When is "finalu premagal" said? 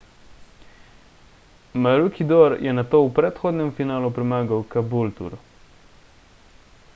3.81-4.65